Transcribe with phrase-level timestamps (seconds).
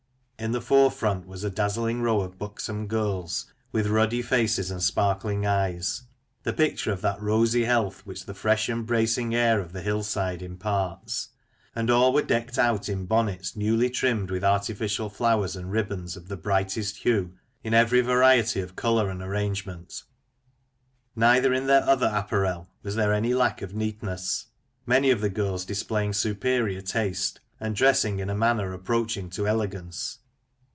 [0.43, 5.45] In the forefront was a dazzling row of buxom girls, with ruddy faces and sparkling
[5.45, 6.01] eyes,
[6.41, 10.41] the picture of that rosy health which the fresh and bracing air of the hillside
[10.41, 11.29] imparts;
[11.75, 16.27] and all were decked out in bonnets newly trimmed with artificial flowers and ribbons of
[16.27, 20.01] the brightest hue in every variety of colour and arrange ment.
[21.15, 24.47] Neither in their other apparel was there any lack of neatness,
[24.87, 30.17] many of the girls displaying superior taste, and dressing in a manner approaching to elegance.